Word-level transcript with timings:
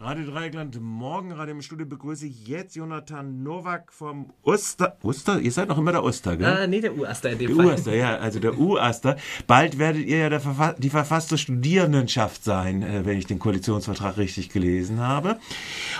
Radio 0.00 0.30
Dreieckland, 0.30 0.80
morgen 0.80 1.30
gerade 1.30 1.50
im 1.50 1.60
Studio 1.60 1.84
begrüße 1.84 2.24
ich 2.24 2.46
jetzt 2.46 2.76
Jonathan 2.76 3.42
Nowak 3.42 3.92
vom 3.92 4.32
Oster. 4.44 4.96
Oster? 5.02 5.40
Ihr 5.40 5.50
seid 5.50 5.68
noch 5.68 5.76
immer 5.76 5.90
der 5.90 6.04
Oster, 6.04 6.36
gell? 6.36 6.46
Ah, 6.46 6.68
nee, 6.68 6.80
der 6.80 6.96
U-Aster 6.96 7.30
in 7.30 7.38
dem 7.40 7.48
der 7.48 7.56
Fall. 7.56 7.66
U-Aster, 7.66 7.94
ja, 7.96 8.16
also 8.16 8.38
der 8.38 8.56
U-Aster. 8.56 9.16
Bald 9.48 9.80
werdet 9.80 10.06
ihr 10.06 10.18
ja 10.18 10.28
der 10.28 10.38
Verfa 10.38 10.74
die 10.78 10.90
verfasste 10.90 11.36
Studierendenschaft 11.36 12.44
sein, 12.44 12.84
äh, 12.84 13.06
wenn 13.06 13.18
ich 13.18 13.26
den 13.26 13.40
Koalitionsvertrag 13.40 14.18
richtig 14.18 14.50
gelesen 14.50 15.00
habe. 15.00 15.40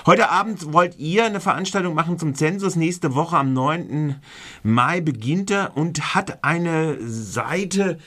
Heute 0.07 0.31
Abend 0.31 0.73
wollt 0.73 0.97
ihr 1.01 1.25
eine 1.25 1.41
Veranstaltung 1.41 1.95
machen 1.95 2.21
zum 2.21 2.37
Zensus. 2.37 2.77
Nächste 2.77 3.17
Woche 3.17 3.37
am 3.37 3.53
9. 3.53 4.15
Mai 4.63 5.01
beginnt 5.01 5.51
er 5.51 5.77
und 5.77 6.15
hat 6.15 6.45
eine 6.45 6.99
Seite, 7.01 7.99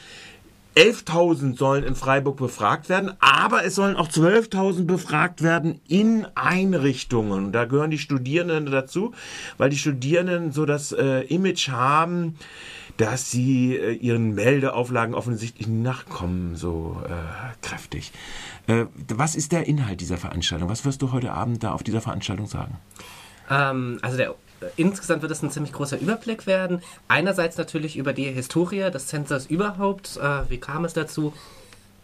11.000 0.75 1.57
sollen 1.57 1.83
in 1.83 1.95
Freiburg 1.95 2.37
befragt 2.37 2.87
werden, 2.87 3.13
aber 3.19 3.65
es 3.65 3.75
sollen 3.75 3.97
auch 3.97 4.07
12.000 4.07 4.85
befragt 4.85 5.41
werden 5.41 5.81
in 5.87 6.25
Einrichtungen. 6.35 7.51
Da 7.51 7.65
gehören 7.65 7.91
die 7.91 7.97
Studierenden 7.97 8.71
dazu, 8.71 9.13
weil 9.57 9.69
die 9.69 9.77
Studierenden 9.77 10.51
so 10.51 10.65
das 10.65 10.93
äh, 10.93 11.21
Image 11.21 11.69
haben, 11.69 12.35
dass 12.97 13.31
sie 13.31 13.75
äh, 13.75 13.93
ihren 13.93 14.33
Meldeauflagen 14.33 15.13
offensichtlich 15.13 15.67
nachkommen, 15.67 16.55
so 16.55 17.01
äh, 17.05 17.65
kräftig. 17.65 18.11
Äh, 18.67 18.85
was 19.13 19.35
ist 19.35 19.51
der 19.51 19.67
Inhalt 19.67 19.99
dieser 19.99 20.17
Veranstaltung? 20.17 20.69
Was 20.69 20.85
wirst 20.85 21.01
du 21.01 21.11
heute 21.11 21.33
Abend 21.33 21.63
da 21.63 21.73
auf 21.73 21.83
dieser 21.83 22.01
Veranstaltung 22.01 22.47
sagen? 22.47 22.77
Ähm, 23.49 23.99
also 24.01 24.17
der 24.17 24.35
insgesamt 24.77 25.21
wird 25.21 25.31
es 25.31 25.41
ein 25.41 25.51
ziemlich 25.51 25.73
großer 25.73 25.99
Überblick 25.99 26.47
werden. 26.47 26.81
Einerseits 27.07 27.57
natürlich 27.57 27.97
über 27.97 28.13
die 28.13 28.25
Historie 28.25 28.89
des 28.91 29.07
Zensus 29.07 29.45
überhaupt, 29.45 30.17
äh, 30.17 30.49
wie 30.49 30.59
kam 30.59 30.85
es 30.85 30.93
dazu. 30.93 31.33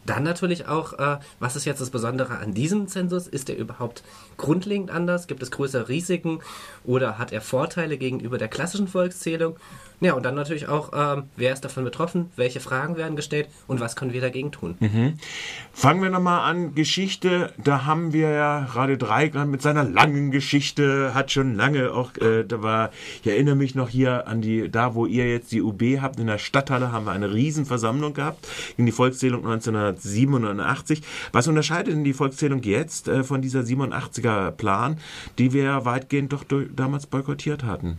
Dann 0.06 0.24
natürlich 0.24 0.68
auch, 0.68 0.94
äh, 0.94 1.18
was 1.40 1.58
ist 1.58 1.66
jetzt 1.66 1.82
das 1.82 1.90
Besondere 1.90 2.38
an 2.38 2.54
diesem 2.54 2.88
Zensus? 2.88 3.28
Ist 3.28 3.50
er 3.50 3.58
überhaupt 3.58 4.04
grundlegend 4.38 4.90
anders? 4.90 5.28
Gibt 5.28 5.44
es 5.44 5.52
größere 5.52 5.90
Risiken 5.90 6.40
oder 6.86 7.18
hat 7.18 7.34
er 7.34 7.42
Vorteile 7.42 7.98
gegenüber 7.98 8.38
der 8.38 8.48
klassischen 8.48 8.88
Volkszählung? 8.88 9.58
Ja, 10.00 10.14
und 10.14 10.24
dann 10.24 10.36
natürlich 10.36 10.68
auch, 10.68 10.92
ähm, 10.94 11.24
wer 11.38 11.54
ist 11.54 11.66
davon 11.66 11.84
betroffen, 11.84 12.30
welche 12.36 12.60
Fragen 12.60 12.98
werden 12.98 13.16
gestellt 13.16 13.48
und 13.66 13.80
was 13.80 13.96
können 13.96 14.14
wir 14.14 14.22
dagegen 14.22 14.52
tun. 14.52 14.76
Mhm. 14.80 15.14
Fangen 15.74 16.04
wir 16.04 16.12
nochmal 16.12 16.48
an, 16.50 16.76
Geschichte, 16.76 17.52
da 17.58 17.86
haben 17.86 18.14
wir 18.14 18.30
ja 18.30 18.66
Radio 18.66 18.96
Dreieckland 18.96 19.50
mit 19.50 19.64
seiner 19.64 19.84
langen 19.84 20.30
Geschichte, 20.30 21.16
hat 21.16 21.32
schon 21.32 21.56
lange 21.56 21.94
auch, 21.94 22.16
äh, 22.18 22.44
da 22.44 22.62
war, 22.62 22.92
ich 23.24 23.28
erinnere 23.28 23.56
mich 23.56 23.74
noch 23.74 23.90
hier 23.90 24.28
an 24.28 24.42
die, 24.42 24.70
da 24.70 24.94
wo 24.94 25.08
ihr 25.08 25.28
jetzt 25.32 25.52
die 25.52 25.64
UB 25.64 25.82
habt, 26.00 26.20
in 26.20 26.28
der 26.28 26.38
Stadthalle 26.38 26.92
haben 26.92 27.06
wir 27.06 27.12
eine 27.14 27.34
Riesenversammlung 27.34 28.14
gehabt, 28.14 28.48
in 28.78 28.86
die 28.86 28.92
Volkszählung 28.92 29.48
1987. 29.48 31.02
Was 31.32 31.48
unterscheidet 31.48 31.94
denn 31.94 32.04
die 32.04 32.14
Volkszählung 32.14 32.62
jetzt 32.62 33.08
äh, 33.08 33.24
von 33.24 33.42
dieser 33.42 33.62
87er 33.62 34.52
Plan, 34.52 35.00
die 35.40 35.54
wir 35.54 35.86
weitgehend 35.86 36.34
doch 36.34 36.44
durch, 36.44 36.68
damals 36.76 37.08
boykottiert 37.08 37.64
hatten? 37.64 37.98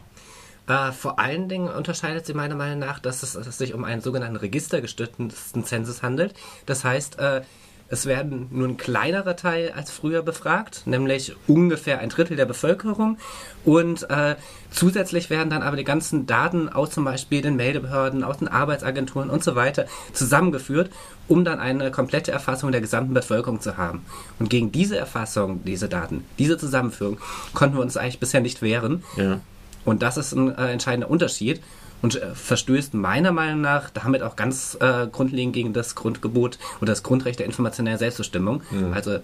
Äh, 0.69 0.93
vor 0.93 1.19
allen 1.19 1.49
Dingen 1.49 1.69
unterscheidet 1.69 2.27
sie 2.27 2.35
meiner 2.35 2.55
Meinung 2.55 2.79
nach, 2.79 3.01
dass 3.01 3.23
es, 3.23 3.33
dass 3.33 3.47
es 3.47 3.59
sich 3.59 3.75
um 3.75 3.85
einen 3.85 4.03
sogenannten 4.03 4.37
registergestützten 4.37 5.65
Zensus 5.65 6.03
handelt. 6.03 6.35
Das 6.67 6.85
heißt, 6.85 7.19
äh, 7.19 7.43
es 7.91 8.05
werden 8.05 8.49
nur 8.51 8.69
ein 8.69 8.77
kleinerer 8.77 9.35
Teil 9.35 9.73
als 9.75 9.91
früher 9.91 10.23
befragt, 10.23 10.83
nämlich 10.85 11.35
ungefähr 11.47 12.01
ein 12.01 12.11
Drittel 12.11 12.37
der 12.37 12.45
Bevölkerung. 12.45 13.17
Und 13.65 14.09
äh, 14.11 14.37
zusätzlich 14.71 15.31
werden 15.31 15.49
dann 15.49 15.63
aber 15.63 15.77
die 15.77 15.85
ganzen 15.85 16.27
Daten 16.27 16.69
aus 16.69 16.91
zum 16.91 17.05
Beispiel 17.05 17.41
den 17.41 17.57
Meldebehörden, 17.57 18.25
aus 18.25 18.39
den 18.39 18.49
Arbeitsagenturen 18.49 19.31
und 19.31 19.43
so 19.43 19.55
weiter 19.55 19.87
zusammengeführt, 20.13 20.91
um 21.29 21.47
dann 21.47 21.61
eine 21.61 21.91
komplette 21.91 22.31
Erfassung 22.31 22.73
der 22.73 22.83
gesamten 22.83 23.15
Bevölkerung 23.15 23.63
zu 23.63 23.79
haben. 23.79 24.05
Und 24.39 24.51
gegen 24.51 24.71
diese 24.71 24.99
Erfassung, 24.99 25.65
diese 25.65 25.89
Daten, 25.89 26.27
diese 26.39 26.59
Zusammenführung 26.59 27.19
konnten 27.55 27.77
wir 27.77 27.83
uns 27.83 27.97
eigentlich 27.97 28.21
bisher 28.21 28.43
nicht 28.43 28.61
wehren. 28.61 29.03
Ja. 29.17 29.41
Und 29.89 30.03
das 30.03 30.17
ist 30.17 30.33
ein 30.33 30.57
äh, 30.57 30.73
entscheidender 30.73 31.11
Unterschied 31.11 31.61
und 32.03 32.17
äh, 32.17 32.35
verstößt 32.35 32.95
meiner 32.95 33.33
Meinung 33.33 33.61
nach 33.61 33.91
damit 33.91 34.23
auch 34.23 34.37
ganz 34.37 34.77
äh, 34.81 35.07
grundlegend 35.07 35.55
gegen 35.55 35.73
das 35.73 35.95
Grundgebot 35.95 36.59
oder 36.81 36.93
das 36.93 37.03
Grundrecht 37.03 37.39
der 37.41 37.47
informationellen 37.47 37.99
Selbstbestimmung. 37.99 38.63
Mhm. 38.71 38.93
Also 38.93 39.19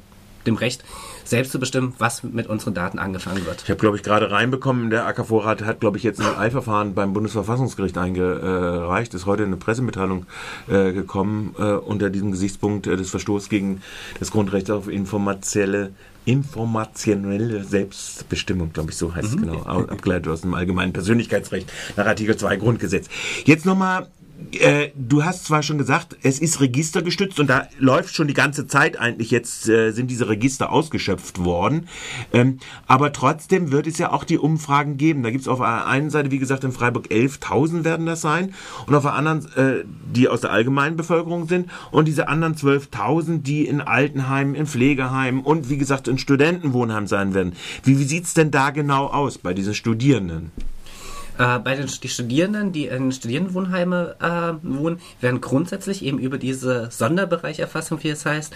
dem 0.47 0.56
Recht, 0.56 0.84
selbst 1.25 1.53
zu 1.53 1.59
bestimmen, 1.59 1.94
was 1.99 2.22
mit 2.22 2.47
unseren 2.49 2.75
Daten 2.75 2.99
angefangen 2.99 3.47
wird. 3.47 3.62
Ich 3.62 3.71
habe, 3.71 3.81
glaube 3.81 3.97
ich, 3.97 4.03
gerade 4.03 4.31
reinbekommen, 4.31 4.91
der 4.91 5.06
AKV-Rat 5.06 5.62
hat, 5.62 5.81
glaube 5.81 5.97
ich, 5.97 6.03
jetzt 6.03 6.21
ein 6.21 6.37
Eilverfahren 6.37 6.94
beim 6.94 7.15
Bundesverfassungsgericht 7.15 7.97
eingereicht. 7.97 9.15
Ist 9.15 9.27
heute 9.27 9.44
eine 9.44 9.56
Pressemitteilung 9.56 10.27
äh, 10.69 10.93
gekommen 10.93 11.55
äh, 11.59 11.62
unter 11.62 12.11
diesem 12.11 12.31
Gesichtspunkt 12.31 12.87
äh, 12.87 12.97
des 12.97 13.11
Verstoßes 13.11 13.49
gegen 13.49 13.81
das 14.19 14.31
Grundrecht 14.31 14.71
auf 14.71 14.88
informationelle 14.88 15.93
informationelle 16.25 17.65
Selbstbestimmung, 17.65 18.73
glaube 18.73 18.91
ich, 18.91 18.97
so 18.97 19.15
heißt 19.15 19.37
mhm. 19.37 19.45
es 19.45 19.51
genau, 19.51 19.62
abgeleitet 19.62 20.29
aus 20.29 20.41
dem 20.43 20.55
allgemeinen 20.55 20.93
Persönlichkeitsrecht 20.93 21.71
nach 21.97 22.07
Artikel 22.07 22.37
2 22.37 22.57
Grundgesetz. 22.57 23.09
Jetzt 23.45 23.67
nochmal 23.67 24.09
äh, 24.53 24.91
du 24.94 25.25
hast 25.25 25.44
zwar 25.44 25.62
schon 25.62 25.78
gesagt, 25.78 26.16
es 26.22 26.38
ist 26.38 26.60
registergestützt 26.60 27.41
und 27.41 27.49
da 27.49 27.69
läuft 27.78 28.15
schon 28.15 28.28
die 28.28 28.34
ganze 28.34 28.66
Zeit 28.66 28.99
eigentlich 28.99 29.31
jetzt, 29.31 29.69
äh, 29.69 29.93
sind 29.93 30.10
diese 30.10 30.28
Register 30.28 30.71
ausgeschöpft 30.71 31.44
worden. 31.44 31.88
Ähm, 32.32 32.59
aber 32.87 33.12
trotzdem 33.12 33.72
wird 33.72 33.87
es 33.87 33.99
ja 33.99 34.12
auch 34.12 34.25
die 34.25 34.38
Umfragen 34.38 34.97
geben. 34.97 35.22
Da 35.22 35.31
gibt 35.31 35.43
es 35.43 35.49
auf 35.49 35.59
der 35.59 35.87
einen 35.87 36.10
Seite, 36.10 36.31
wie 36.31 36.38
gesagt, 36.38 36.65
in 36.65 36.72
Freiburg 36.72 37.09
11.000 37.09 37.84
werden 37.84 38.06
das 38.06 38.21
sein 38.21 38.55
und 38.87 38.94
auf 38.94 39.03
der 39.03 39.15
anderen, 39.15 39.47
äh, 39.56 39.84
die 40.15 40.28
aus 40.28 40.41
der 40.41 40.50
allgemeinen 40.50 40.97
Bevölkerung 40.97 41.49
sind 41.49 41.71
und 41.91 42.06
diese 42.06 42.28
anderen 42.28 42.55
12.000, 42.55 43.43
die 43.43 43.66
in 43.66 43.81
Altenheimen, 43.81 44.55
in 44.55 44.66
Pflegeheimen 44.66 45.43
und 45.43 45.71
wie 45.71 45.78
gesagt 45.78 46.09
in 46.09 46.19
Studentenwohnheimen 46.19 47.06
sein 47.06 47.34
werden. 47.34 47.55
Wie, 47.82 47.99
wie 47.99 48.05
sieht 48.05 48.25
es 48.25 48.34
denn 48.34 48.50
da 48.50 48.71
genau 48.71 49.06
aus 49.06 49.38
bei 49.38 49.55
diesen 49.55 49.75
Studierenden? 49.75 50.53
Äh, 51.39 51.59
bei 51.59 51.75
den 51.75 51.87
die 51.87 52.09
Studierenden, 52.09 52.72
die 52.72 52.87
in 52.87 53.11
Studierendenwohnheime 53.12 54.17
äh, 54.21 54.67
wohnen, 54.67 55.00
werden 55.21 55.41
grundsätzlich 55.41 56.05
eben 56.05 56.19
über 56.19 56.39
diese 56.39 56.91
Sonderbereicherfassung, 56.91 58.03
wie 58.03 58.11
es 58.11 58.25
heißt, 58.25 58.55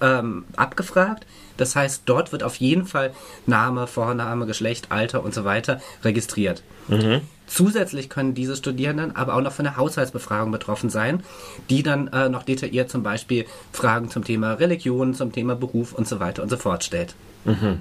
ähm, 0.00 0.44
abgefragt. 0.56 1.26
Das 1.56 1.74
heißt, 1.74 2.02
dort 2.06 2.32
wird 2.32 2.42
auf 2.42 2.56
jeden 2.56 2.86
Fall 2.86 3.12
Name, 3.46 3.86
Vorname, 3.86 4.46
Geschlecht, 4.46 4.90
Alter 4.90 5.24
und 5.24 5.34
so 5.34 5.44
weiter 5.44 5.80
registriert. 6.04 6.62
Mhm. 6.88 7.22
Zusätzlich 7.46 8.10
können 8.10 8.34
diese 8.34 8.56
Studierenden 8.56 9.16
aber 9.16 9.34
auch 9.34 9.40
noch 9.40 9.52
von 9.52 9.64
der 9.64 9.78
Haushaltsbefragung 9.78 10.52
betroffen 10.52 10.90
sein, 10.90 11.22
die 11.70 11.82
dann 11.82 12.08
äh, 12.08 12.28
noch 12.28 12.42
detailliert 12.42 12.90
zum 12.90 13.02
Beispiel 13.02 13.46
Fragen 13.72 14.10
zum 14.10 14.22
Thema 14.22 14.52
Religion, 14.54 15.14
zum 15.14 15.32
Thema 15.32 15.56
Beruf 15.56 15.94
und 15.94 16.06
so 16.06 16.20
weiter 16.20 16.42
und 16.42 16.50
so 16.50 16.58
fort 16.58 16.84
stellt. 16.84 17.14
Mhm. 17.44 17.80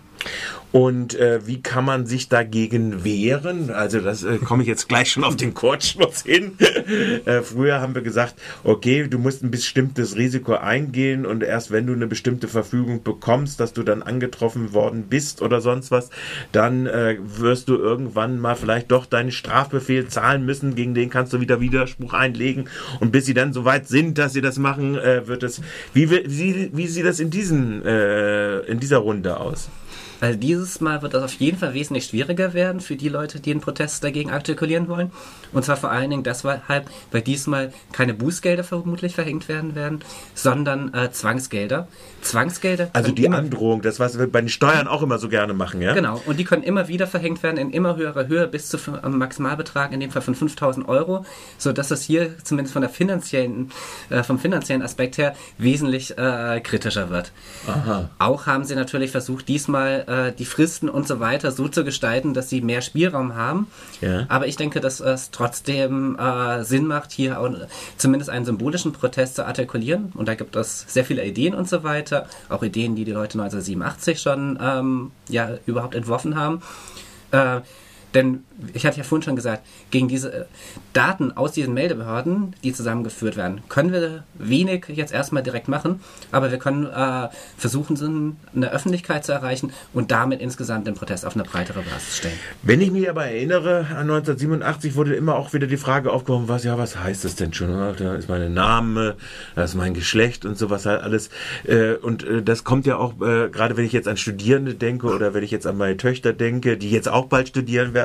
Und 0.74 1.16
äh, 1.16 1.48
wie 1.48 1.62
kann 1.62 1.86
man 1.86 2.06
sich 2.06 2.28
dagegen 2.28 3.06
wehren? 3.06 3.72
Also 3.72 4.02
das 4.02 4.24
äh, 4.24 4.38
komme 4.38 4.64
ich 4.64 4.70
jetzt 4.70 4.90
gleich 4.90 5.10
schon 5.10 5.24
auf 5.24 5.38
den 5.38 5.54
Kurzschluss 5.54 6.24
hin. 6.24 6.58
äh, 7.26 7.42
früher 7.42 7.80
haben 7.80 7.96
wir 7.96 8.02
gesagt, 8.02 8.36
okay, 8.66 9.08
du 9.08 9.18
musst 9.18 9.44
ein 9.44 9.50
bestimmtes 9.50 10.18
Risiko 10.18 10.56
eingehen 10.56 11.26
und 11.26 11.42
erst 11.42 11.72
wenn 11.72 11.88
du 11.88 11.94
eine 11.94 12.06
bestimmte 12.06 12.50
Verfügung 12.50 13.02
bekommst, 13.02 13.62
dass 13.62 13.72
du 13.72 13.84
dann 13.84 14.04
angetroffen 14.04 14.74
worden 14.74 15.06
bist 15.10 15.42
oder 15.42 15.62
sonst 15.62 15.90
was, 15.90 16.10
dann 16.52 16.86
äh, 16.86 17.18
wirst 17.22 17.70
du 17.70 17.76
irgendwann 17.78 18.38
mal 18.38 18.56
vielleicht 18.56 18.92
doch 18.92 19.06
deinen 19.06 19.32
Strafbefehl 19.32 20.10
zahlen 20.10 20.46
müssen, 20.46 20.76
gegen 20.76 20.94
den 20.94 21.10
kannst 21.10 21.32
du 21.32 21.40
wieder 21.40 21.62
Widerspruch 21.62 22.14
einlegen 22.14 22.70
und 23.00 23.12
bis 23.12 23.26
sie 23.26 23.34
dann 23.34 23.54
so 23.54 23.64
weit 23.64 23.88
sind, 23.88 24.18
dass 24.18 24.34
sie 24.34 24.42
das 24.42 24.58
machen, 24.58 24.98
äh, 24.98 25.28
wird 25.28 25.44
es. 25.44 25.62
Wie, 25.94 26.12
wie, 26.12 26.72
wie 26.74 26.88
sieht 26.88 27.06
das 27.06 27.22
in 27.22 27.30
diesen 27.30 27.86
äh, 27.86 28.60
in 28.60 28.80
dieser 28.80 28.98
Runde 28.98 29.40
aus? 29.40 29.70
Also 30.20 30.40
dieses 30.40 30.82
Mal 30.82 31.02
wird 31.02 31.14
das 31.14 31.24
auf 31.24 31.34
jeden 31.34 31.58
Fall 31.58 31.74
wesentlich 31.74 32.06
schwieriger 32.06 32.54
werden 32.54 32.82
für 32.82 32.96
die 32.96 33.10
Leute, 33.10 33.40
die 33.40 33.52
einen 33.52 33.62
Protest 33.62 34.04
dagegen 34.04 34.32
artikulieren 34.32 34.88
wollen. 34.88 35.12
Und 35.54 35.64
zwar 35.64 35.78
vor 35.78 35.92
allen 35.92 36.10
Dingen 36.10 36.24
deshalb, 36.24 36.90
weil 37.12 37.22
diesmal 37.22 37.72
keine 37.92 38.14
Bußgelder 38.14 38.64
vermutlich 38.64 39.16
verhängt 39.16 39.48
werden 39.48 39.76
werden, 39.76 40.00
sondern 40.34 40.94
äh, 40.94 41.12
Zwangsgelder. 41.12 41.88
Zwangsgelder. 42.22 42.90
Also 42.94 43.12
die 43.12 43.30
Androhung, 43.30 43.82
das 43.82 44.00
was 44.00 44.18
wir 44.18 44.28
bei 44.28 44.42
den 44.42 44.50
Steuern 44.50 44.88
auch 44.88 45.02
immer 45.02 45.20
so 45.20 45.30
gerne 45.30 45.54
machen, 45.54 45.82
ja? 45.82 45.94
Genau. 45.94 46.22
Und 46.26 46.38
die 46.40 46.44
können 46.44 46.64
immer 46.64 46.88
wieder 46.88 47.08
verhängt 47.08 47.44
werden 47.44 47.58
in 47.58 47.70
immer 47.72 47.96
höherer 47.96 48.28
Höhe 48.28 48.48
bis 48.48 48.70
zu 48.70 48.78
einem 49.02 49.18
Maximalbetrag, 49.18 49.94
in 49.94 50.00
dem 50.00 50.12
Fall 50.12 50.22
von 50.22 50.36
5000 50.36 50.88
Euro, 50.88 51.26
sodass 51.58 51.92
es 51.92 52.04
hier 52.04 52.38
zumindest 52.44 52.74
von 52.74 52.82
der 52.82 52.90
finanziellen, 52.90 53.72
äh, 54.10 54.24
vom 54.24 54.40
finanziellen 54.40 54.82
Aspekt 54.82 55.18
her 55.18 55.36
wesentlich 55.58 56.18
äh, 56.18 56.60
kritischer 56.62 57.10
wird. 57.10 57.32
Aha. 57.68 58.10
Auch 58.20 58.46
haben 58.48 58.66
sie 58.66 58.76
natürlich 58.76 59.12
versucht, 59.12 59.48
diesmal 59.48 60.06
äh, 60.08 60.32
die 60.32 60.46
Fristen 60.46 60.90
und 60.90 61.08
so 61.08 61.20
weiter 61.20 61.52
so 61.52 61.68
zu 61.68 61.84
gestalten, 61.84 62.34
dass 62.34 62.50
sie 62.50 62.62
mehr 62.62 62.82
Spielraum 62.82 63.36
haben. 63.36 63.68
Ja. 64.02 64.26
Aber 64.30 64.48
ich 64.48 64.56
denke, 64.56 64.80
dass 64.80 65.00
es 65.00 65.32
trotzdem 65.32 66.18
äh, 66.18 66.64
Sinn 66.64 66.88
macht, 66.88 67.12
hier 67.12 67.40
auch 67.40 67.50
zumindest 67.98 68.30
einen 68.30 68.46
symbolischen 68.46 68.94
Protest 68.94 69.36
zu 69.36 69.46
artikulieren. 69.46 70.12
Und 70.16 70.28
da 70.28 70.36
gibt 70.36 70.56
es 70.56 70.86
sehr 70.88 71.06
viele 71.06 71.26
Ideen 71.26 71.54
und 71.54 71.70
so 71.70 71.84
weiter. 71.84 72.28
Auch 72.50 72.64
Ideen, 72.64 72.96
die 72.96 73.06
die 73.06 73.12
Leute 73.12 73.40
1987 73.40 74.20
schon 74.20 74.58
ähm, 74.62 75.12
ja, 75.30 75.58
überhaupt 75.66 75.96
entworfen 75.96 76.36
haben. 76.36 76.62
Äh, 77.32 77.62
denn 78.14 78.44
ich 78.74 78.86
hatte 78.86 78.98
ja 78.98 79.04
vorhin 79.04 79.24
schon 79.24 79.36
gesagt, 79.36 79.64
gegen 79.92 80.08
diese 80.08 80.34
äh, 80.34 80.46
Daten 80.94 81.36
aus 81.36 81.52
diesen 81.52 81.74
Meldebehörden, 81.74 82.56
die 82.64 82.74
zusammengeführt 82.74 83.36
werden, 83.36 83.62
können 83.70 83.92
wir 83.92 84.24
wenig 84.36 84.86
jetzt 84.88 85.14
erstmal 85.14 85.44
direkt 85.44 85.68
machen, 85.68 86.00
aber 86.32 86.52
wir 86.52 86.58
können 86.58 86.86
äh, 86.86 87.28
versuchen, 87.58 88.38
eine 88.56 88.72
Öffentlichkeit 88.72 89.26
zu 89.26 89.32
erreichen 89.32 89.72
und 89.94 90.12
damit 90.12 90.42
insgesamt 90.42 90.88
den 90.88 90.96
Protest 90.96 91.26
auf 91.26 91.36
eine 91.36 91.44
breitere 91.44 91.82
Basis 91.82 92.18
stellen. 92.18 92.36
Wenn 92.64 92.82
ich 92.82 92.92
mich 92.92 93.10
aber 93.10 93.26
erinnere, 93.26 93.88
an 93.90 94.10
1987 94.10 94.96
wurde 94.96 95.16
immer 95.16 95.36
auch 95.36 95.54
wieder 95.54 95.68
die 95.68 95.78
Frage 95.78 96.12
aufgeworfen, 96.12 96.48
was, 96.48 96.64
ja, 96.64 96.78
was 96.78 96.98
heißt 96.98 97.26
das 97.26 97.36
denn 97.36 97.54
schon? 97.54 97.70
Da 97.98 98.16
ist 98.16 98.30
mein 98.30 98.54
Name, 98.54 99.16
da 99.56 99.64
ist 99.64 99.76
mein 99.76 99.94
Geschlecht 99.94 100.46
und 100.46 100.58
sowas 100.58 100.86
halt 100.86 101.02
alles. 101.02 101.30
Äh, 101.66 101.94
und 101.96 102.24
äh, 102.24 102.42
das 102.42 102.64
kommt 102.64 102.86
ja 102.86 102.98
auch, 102.98 103.18
gerade 103.18 103.78
wenn 103.78 103.86
ich 103.86 103.92
jetzt 103.92 104.08
an 104.08 104.18
Studierende 104.18 104.74
denke 104.74 105.08
oder 105.08 105.34
wenn 105.34 105.44
ich 105.44 105.52
jetzt 105.52 105.68
an 105.68 105.78
meine 105.78 105.98
Töchter 105.98 106.34
denke, 106.34 106.78
die 106.78 106.90
jetzt 106.90 107.10
auch 107.10 107.26
bald 107.26 107.50
studieren 107.50 107.94
werden, 107.94 107.97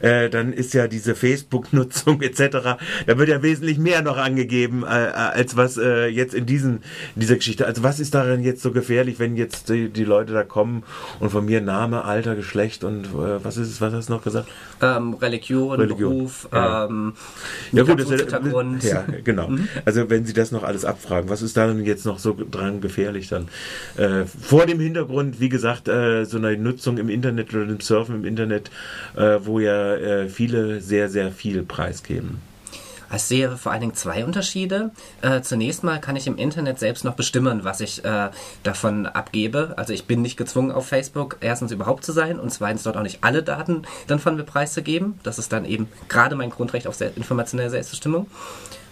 dann 0.00 0.52
ist 0.52 0.74
ja 0.74 0.88
diese 0.88 1.14
Facebook-Nutzung 1.14 2.22
etc., 2.22 2.76
da 3.06 3.18
wird 3.18 3.28
ja 3.28 3.42
wesentlich 3.42 3.78
mehr 3.78 4.02
noch 4.02 4.16
angegeben, 4.16 4.84
als 4.84 5.56
was 5.56 5.76
jetzt 5.76 6.34
in 6.34 6.46
diesen, 6.46 6.80
dieser 7.14 7.36
Geschichte. 7.36 7.66
Also 7.66 7.82
was 7.82 8.00
ist 8.00 8.14
darin 8.14 8.42
jetzt 8.42 8.62
so 8.62 8.72
gefährlich, 8.72 9.18
wenn 9.18 9.36
jetzt 9.36 9.68
die, 9.68 9.88
die 9.88 10.04
Leute 10.04 10.32
da 10.32 10.42
kommen 10.42 10.84
und 11.20 11.30
von 11.30 11.44
mir 11.44 11.60
Name, 11.60 12.04
Alter, 12.04 12.36
Geschlecht 12.36 12.84
und 12.84 13.06
äh, 13.06 13.44
was 13.44 13.56
ist 13.56 13.68
es, 13.68 13.80
was 13.80 13.92
hast 13.92 14.08
du 14.08 14.14
noch 14.14 14.22
gesagt? 14.22 14.48
Ähm, 14.80 15.14
Religion, 15.14 15.80
Religion, 15.80 16.18
Beruf, 16.18 16.48
ja. 16.52 16.86
Ähm, 16.86 17.14
ja 17.72 17.82
gut, 17.82 18.00
das, 18.00 18.10
ja, 18.84 19.04
genau. 19.22 19.48
Mhm. 19.48 19.68
Also 19.84 20.08
wenn 20.10 20.26
sie 20.26 20.32
das 20.32 20.52
noch 20.52 20.62
alles 20.62 20.84
abfragen, 20.84 21.30
was 21.30 21.42
ist 21.42 21.56
darin 21.56 21.84
jetzt 21.84 22.04
noch 22.04 22.18
so 22.18 22.36
dran 22.50 22.80
gefährlich 22.80 23.28
dann? 23.28 23.48
Äh, 23.96 24.24
vor 24.26 24.66
dem 24.66 24.80
Hintergrund, 24.80 25.40
wie 25.40 25.48
gesagt, 25.48 25.88
äh, 25.88 26.24
so 26.24 26.38
eine 26.38 26.56
Nutzung 26.56 26.98
im 26.98 27.08
Internet 27.08 27.54
oder 27.54 27.66
dem 27.66 27.80
Surfen 27.80 28.16
im 28.16 28.24
Internet, 28.24 28.70
äh, 29.16 29.23
wo 29.44 29.60
ja 29.60 29.94
äh, 29.94 30.28
viele 30.28 30.80
sehr, 30.80 31.08
sehr 31.08 31.30
viel 31.32 31.62
preisgeben. 31.62 32.40
Ich 33.14 33.22
sehe 33.22 33.56
vor 33.56 33.70
allen 33.70 33.82
Dingen 33.82 33.94
zwei 33.94 34.24
Unterschiede. 34.24 34.90
Äh, 35.22 35.42
zunächst 35.42 35.84
mal 35.84 36.00
kann 36.00 36.16
ich 36.16 36.26
im 36.26 36.36
Internet 36.36 36.78
selbst 36.78 37.04
noch 37.04 37.14
bestimmen, 37.14 37.62
was 37.62 37.80
ich 37.80 38.04
äh, 38.04 38.30
davon 38.62 39.06
abgebe. 39.06 39.74
Also 39.76 39.92
ich 39.92 40.06
bin 40.06 40.22
nicht 40.22 40.36
gezwungen, 40.36 40.72
auf 40.72 40.88
Facebook 40.88 41.36
erstens 41.40 41.70
überhaupt 41.70 42.04
zu 42.04 42.12
sein 42.12 42.40
und 42.40 42.50
zweitens 42.50 42.82
dort 42.82 42.96
auch 42.96 43.02
nicht 43.02 43.18
alle 43.22 43.42
Daten 43.42 43.82
dann 44.06 44.18
von 44.18 44.36
mir 44.36 44.44
preiszugeben. 44.44 45.18
Das 45.22 45.38
ist 45.38 45.52
dann 45.52 45.64
eben 45.64 45.88
gerade 46.08 46.34
mein 46.34 46.50
Grundrecht 46.50 46.86
auf 46.86 47.00
informationelle 47.00 47.70
Selbstbestimmung. 47.70 48.26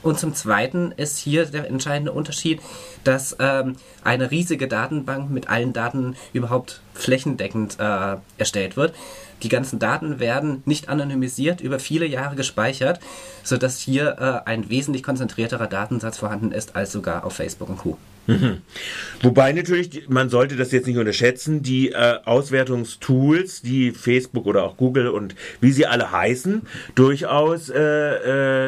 Und 0.02 0.18
zum 0.18 0.34
Zweiten 0.34 0.92
ist 0.92 1.18
hier 1.18 1.46
der 1.46 1.68
entscheidende 1.68 2.12
Unterschied, 2.12 2.60
dass 3.04 3.36
ähm, 3.38 3.76
eine 4.02 4.30
riesige 4.30 4.68
Datenbank 4.68 5.30
mit 5.30 5.48
allen 5.48 5.72
Daten 5.72 6.16
überhaupt 6.32 6.80
flächendeckend 6.94 7.78
äh, 7.78 8.16
erstellt 8.38 8.76
wird. 8.76 8.94
Die 9.42 9.48
ganzen 9.48 9.78
Daten 9.78 10.20
werden 10.20 10.62
nicht 10.66 10.88
anonymisiert 10.88 11.60
über 11.60 11.78
viele 11.78 12.06
Jahre 12.06 12.36
gespeichert, 12.36 13.00
sodass 13.42 13.78
hier 13.78 14.16
äh, 14.18 14.48
ein 14.48 14.70
wesentlich 14.70 15.02
konzentrierterer 15.02 15.66
Datensatz 15.66 16.18
vorhanden 16.18 16.52
ist 16.52 16.76
als 16.76 16.92
sogar 16.92 17.24
auf 17.24 17.34
Facebook 17.34 17.68
und 17.68 17.78
Co. 17.78 17.98
Mhm. 18.26 18.58
Wobei 19.22 19.52
natürlich, 19.52 20.08
man 20.08 20.28
sollte 20.28 20.56
das 20.56 20.70
jetzt 20.70 20.86
nicht 20.86 20.98
unterschätzen, 20.98 21.62
die 21.62 21.90
äh, 21.90 22.18
Auswertungstools, 22.24 23.62
die 23.62 23.90
Facebook 23.90 24.46
oder 24.46 24.64
auch 24.64 24.76
Google 24.76 25.08
und 25.08 25.34
wie 25.60 25.72
sie 25.72 25.86
alle 25.86 26.12
heißen, 26.12 26.62
durchaus 26.94 27.68
äh, 27.68 27.80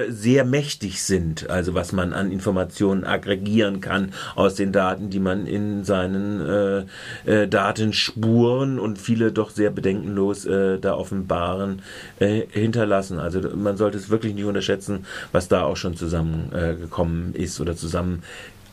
äh, 0.04 0.10
sehr 0.10 0.44
mächtig 0.44 1.02
sind. 1.02 1.50
Also 1.50 1.74
was 1.74 1.92
man 1.92 2.12
an 2.12 2.32
Informationen 2.32 3.04
aggregieren 3.04 3.80
kann 3.80 4.12
aus 4.34 4.56
den 4.56 4.72
Daten, 4.72 5.10
die 5.10 5.20
man 5.20 5.46
in 5.46 5.84
seinen 5.84 6.40
äh, 6.40 6.84
äh, 7.24 7.48
Datenspuren 7.48 8.80
und 8.80 8.98
viele 8.98 9.30
doch 9.30 9.50
sehr 9.50 9.70
bedenkenlos 9.70 10.46
äh, 10.46 10.78
da 10.78 10.94
offenbaren 10.94 11.82
hinterlassen. 12.18 13.18
Also 13.18 13.40
man 13.56 13.76
sollte 13.76 13.98
es 13.98 14.08
wirklich 14.08 14.34
nicht 14.34 14.44
unterschätzen, 14.44 15.04
was 15.32 15.48
da 15.48 15.62
auch 15.62 15.76
schon 15.76 15.96
zusammengekommen 15.96 17.34
ist 17.34 17.60
oder 17.60 17.76
zusammen 17.76 18.22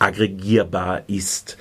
aggregierbar 0.02 1.04
ist. 1.08 1.58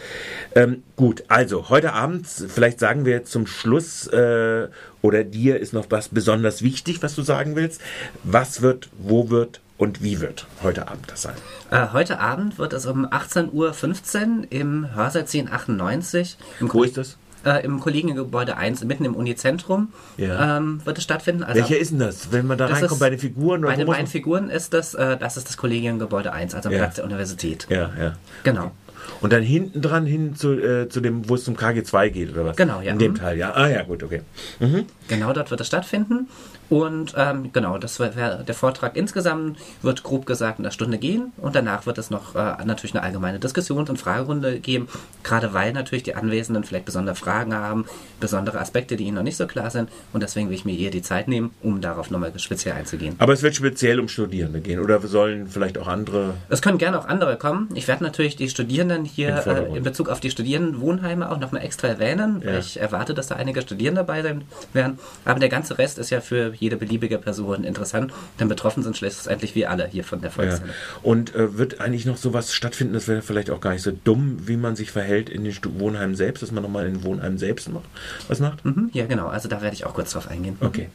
Ähm, 0.54 0.82
gut, 0.96 1.24
also 1.28 1.68
heute 1.68 1.92
Abend, 1.92 2.26
vielleicht 2.26 2.80
sagen 2.80 3.04
wir 3.04 3.24
zum 3.24 3.46
Schluss, 3.46 4.06
äh, 4.06 4.68
oder 5.02 5.24
dir 5.24 5.60
ist 5.60 5.72
noch 5.72 5.86
was 5.90 6.08
besonders 6.08 6.62
wichtig, 6.62 7.02
was 7.02 7.14
du 7.14 7.22
sagen 7.22 7.54
willst. 7.54 7.80
Was 8.24 8.62
wird, 8.62 8.88
wo 8.98 9.30
wird 9.30 9.60
und 9.76 10.02
wie 10.02 10.20
wird 10.20 10.46
heute 10.62 10.88
Abend 10.88 11.10
das 11.10 11.22
sein? 11.22 11.34
Äh, 11.70 11.88
heute 11.92 12.18
Abend 12.18 12.58
wird 12.58 12.72
es 12.72 12.86
um 12.86 13.06
18.15 13.06 13.52
Uhr 13.52 14.46
im 14.50 14.94
Hörsaal 14.94 15.22
1098. 15.22 16.38
Im 16.60 16.72
Wo 16.72 16.82
ist 16.82 16.96
das? 16.96 17.16
Äh, 17.44 17.64
im 17.64 17.80
Kollegiengebäude 17.80 18.56
1, 18.56 18.84
mitten 18.84 19.04
im 19.04 19.14
Unizentrum, 19.14 19.92
ja. 20.16 20.58
ähm, 20.58 20.80
wird 20.84 20.98
es 20.98 21.04
stattfinden. 21.04 21.42
Also 21.42 21.60
Welcher 21.60 21.78
ist 21.78 21.92
denn 21.92 21.98
das? 21.98 22.32
Wenn 22.32 22.46
man 22.46 22.58
da 22.58 22.66
reinkommt, 22.66 22.92
ist, 22.92 22.98
bei 22.98 23.10
den 23.10 23.18
Figuren? 23.18 23.60
Oder 23.60 23.72
bei 23.72 23.76
den 23.76 23.86
beiden 23.86 24.06
Figuren 24.06 24.50
ist 24.50 24.74
das, 24.74 24.94
äh, 24.94 25.16
das 25.16 25.36
ist 25.36 25.48
das 25.48 25.56
Kollegiengebäude 25.56 26.32
1, 26.32 26.54
also 26.54 26.68
am 26.68 26.74
ja. 26.74 26.80
Platz 26.80 26.96
der 26.96 27.04
Universität. 27.04 27.66
Ja, 27.70 27.90
ja. 27.98 28.14
Genau. 28.42 28.72
Und 29.20 29.32
dann 29.32 29.42
hinten 29.42 29.82
dran 29.82 30.06
hin 30.06 30.34
zu, 30.34 30.52
äh, 30.52 30.88
zu 30.88 31.00
dem, 31.00 31.28
wo 31.28 31.34
es 31.34 31.44
zum 31.44 31.56
KG2 31.56 32.10
geht, 32.10 32.32
oder 32.32 32.46
was? 32.46 32.56
Genau, 32.56 32.80
ja. 32.80 32.92
In 32.92 32.98
dem 32.98 33.14
Teil, 33.14 33.38
ja. 33.38 33.52
Ah 33.52 33.68
ja, 33.68 33.82
gut, 33.82 34.02
okay. 34.02 34.22
Mhm. 34.58 34.86
Genau 35.08 35.32
dort 35.32 35.50
wird 35.50 35.60
es 35.60 35.66
stattfinden. 35.66 36.28
Und 36.70 37.14
ähm, 37.16 37.50
genau, 37.52 37.78
das 37.78 37.98
wäre 37.98 38.44
der 38.46 38.54
Vortrag 38.54 38.96
insgesamt 38.96 39.58
wird 39.82 40.04
grob 40.04 40.24
gesagt 40.24 40.60
in 40.60 40.64
einer 40.64 40.70
Stunde 40.70 40.98
gehen 40.98 41.32
und 41.36 41.56
danach 41.56 41.84
wird 41.84 41.98
es 41.98 42.10
noch 42.10 42.36
äh, 42.36 42.64
natürlich 42.64 42.94
eine 42.94 43.02
allgemeine 43.02 43.40
Diskussions- 43.40 43.90
und 43.90 43.98
Fragerunde 43.98 44.60
geben, 44.60 44.86
gerade 45.24 45.52
weil 45.52 45.72
natürlich 45.72 46.04
die 46.04 46.14
Anwesenden 46.14 46.62
vielleicht 46.62 46.84
besondere 46.84 47.16
Fragen 47.16 47.54
haben, 47.54 47.86
besondere 48.20 48.60
Aspekte, 48.60 48.96
die 48.96 49.04
ihnen 49.04 49.16
noch 49.16 49.24
nicht 49.24 49.36
so 49.36 49.48
klar 49.48 49.70
sind 49.70 49.90
und 50.12 50.22
deswegen 50.22 50.48
will 50.48 50.54
ich 50.54 50.64
mir 50.64 50.74
hier 50.74 50.92
die 50.92 51.02
Zeit 51.02 51.26
nehmen, 51.26 51.50
um 51.60 51.80
darauf 51.80 52.12
nochmal 52.12 52.32
speziell 52.38 52.76
einzugehen. 52.76 53.16
Aber 53.18 53.32
es 53.32 53.42
wird 53.42 53.56
speziell 53.56 53.98
um 53.98 54.06
Studierende 54.06 54.60
gehen 54.60 54.78
oder 54.78 55.00
sollen 55.00 55.48
vielleicht 55.48 55.76
auch 55.76 55.88
andere? 55.88 56.34
Es 56.50 56.62
können 56.62 56.78
gerne 56.78 57.00
auch 57.00 57.08
andere 57.08 57.36
kommen. 57.36 57.68
Ich 57.74 57.88
werde 57.88 58.04
natürlich 58.04 58.36
die 58.36 58.48
Studierenden 58.48 58.89
hier 59.04 59.46
äh, 59.46 59.76
in 59.76 59.82
Bezug 59.82 60.08
auf 60.08 60.20
die 60.20 60.30
Studierendenwohnheime 60.30 61.30
auch 61.30 61.38
nochmal 61.38 61.62
extra 61.62 61.88
erwähnen, 61.88 62.42
weil 62.44 62.54
ja. 62.54 62.58
ich 62.58 62.80
erwarte, 62.80 63.14
dass 63.14 63.28
da 63.28 63.36
einige 63.36 63.62
Studierende 63.62 64.00
dabei 64.00 64.22
sein 64.22 64.44
werden, 64.72 64.98
aber 65.24 65.40
der 65.40 65.48
ganze 65.48 65.78
Rest 65.78 65.98
ist 65.98 66.10
ja 66.10 66.20
für 66.20 66.52
jede 66.54 66.76
beliebige 66.76 67.18
Person 67.18 67.64
interessant, 67.64 68.12
denn 68.38 68.48
betroffen 68.48 68.82
sind 68.82 68.96
schlussendlich 68.96 69.54
wir 69.54 69.70
alle 69.70 69.86
hier 69.86 70.04
von 70.04 70.20
der 70.20 70.30
Volkszelle. 70.30 70.68
Ja. 70.68 70.74
Und 71.02 71.34
äh, 71.34 71.58
wird 71.58 71.80
eigentlich 71.80 72.06
noch 72.06 72.16
sowas 72.16 72.54
stattfinden, 72.54 72.94
das 72.94 73.08
wäre 73.08 73.22
vielleicht 73.22 73.50
auch 73.50 73.60
gar 73.60 73.72
nicht 73.72 73.82
so 73.82 73.92
dumm, 73.92 74.38
wie 74.46 74.56
man 74.56 74.76
sich 74.76 74.90
verhält 74.90 75.28
in 75.28 75.44
den 75.44 75.54
Wohnheimen 75.78 76.14
selbst, 76.14 76.42
dass 76.42 76.52
man 76.52 76.62
nochmal 76.62 76.86
in 76.86 76.94
den 76.94 77.04
Wohnheimen 77.04 77.38
selbst 77.38 77.68
macht, 77.68 77.84
was 78.28 78.40
macht? 78.40 78.64
Mhm, 78.64 78.90
ja, 78.92 79.06
genau, 79.06 79.28
also 79.28 79.48
da 79.48 79.62
werde 79.62 79.74
ich 79.74 79.86
auch 79.86 79.94
kurz 79.94 80.12
drauf 80.12 80.28
eingehen. 80.28 80.56
Okay. 80.60 80.88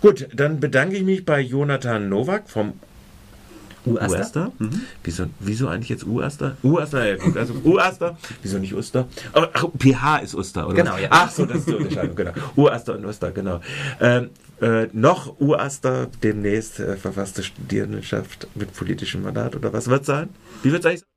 Gut, 0.00 0.28
dann 0.34 0.60
bedanke 0.60 0.96
ich 0.96 1.02
mich 1.02 1.24
bei 1.24 1.40
Jonathan 1.40 2.08
Nowak 2.08 2.48
vom 2.48 2.74
Uaster? 3.86 4.18
Uaster? 4.18 4.52
Mhm. 4.58 4.80
Wieso, 5.02 5.26
wieso 5.38 5.68
eigentlich 5.68 5.88
jetzt 5.88 6.06
Uaster? 6.06 6.56
Uaster, 6.62 7.06
ja 7.06 7.16
gut, 7.16 7.36
also 7.36 7.54
Uaster. 7.64 8.16
Wieso 8.42 8.58
nicht 8.58 8.74
Uster? 8.74 9.08
Oh, 9.34 9.42
ach, 9.52 9.66
PH 9.78 10.18
ist 10.18 10.34
Uster, 10.34 10.66
oder? 10.66 10.76
Genau, 10.76 10.96
ja. 10.96 11.08
Ach 11.10 11.30
so, 11.30 11.46
das 11.46 11.58
ist 11.58 11.68
die 11.68 11.74
Unterscheidung, 11.74 12.16
genau. 12.16 12.32
Uaster 12.56 12.94
und 12.96 13.04
Uster, 13.04 13.30
genau. 13.32 13.60
Ähm, 14.00 14.30
äh, 14.60 14.88
noch 14.92 15.40
Uaster, 15.40 16.08
demnächst 16.22 16.80
äh, 16.80 16.96
verfasste 16.96 17.42
Studierendenschaft 17.42 18.48
mit 18.54 18.74
politischem 18.74 19.22
Mandat, 19.22 19.56
oder 19.56 19.72
was 19.72 19.88
wird 19.88 20.04
sein? 20.04 20.28
Wie 20.62 20.72
wird 20.72 20.84
es 20.84 20.86
eigentlich 20.86 21.02
äh, 21.02 21.09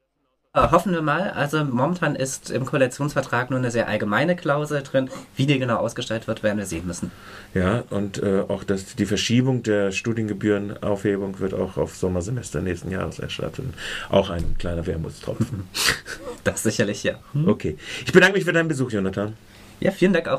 hoffen 0.55 0.93
wir 0.93 1.01
mal. 1.01 1.31
Also 1.31 1.63
momentan 1.65 2.15
ist 2.15 2.51
im 2.51 2.65
Koalitionsvertrag 2.65 3.49
nur 3.49 3.59
eine 3.59 3.71
sehr 3.71 3.87
allgemeine 3.87 4.35
Klausel 4.35 4.83
drin. 4.83 5.09
Wie 5.35 5.47
die 5.47 5.57
genau 5.57 5.77
ausgestaltet 5.77 6.27
wird, 6.27 6.43
werden 6.43 6.59
wir 6.59 6.65
sehen 6.65 6.85
müssen. 6.85 7.11
Ja, 7.53 7.83
und 7.89 8.21
äh, 8.21 8.43
auch 8.47 8.63
das, 8.63 8.95
die 8.95 9.05
Verschiebung 9.05 9.63
der 9.63 9.91
Studiengebührenaufhebung 9.91 11.39
wird 11.39 11.53
auch 11.53 11.77
auf 11.77 11.95
Sommersemester 11.95 12.61
nächsten 12.61 12.91
Jahres 12.91 13.19
erstatten. 13.19 13.73
Auch 14.09 14.29
ein 14.29 14.55
kleiner 14.59 14.85
Wermutstropfen. 14.85 15.67
das 16.43 16.63
sicherlich, 16.63 17.03
ja. 17.03 17.15
Okay. 17.45 17.77
Ich 18.05 18.11
bedanke 18.11 18.37
mich 18.37 18.45
für 18.45 18.53
deinen 18.53 18.67
Besuch, 18.67 18.91
Jonathan. 18.91 19.35
Ja, 19.79 19.91
vielen 19.91 20.13
Dank 20.13 20.27
auch. 20.27 20.31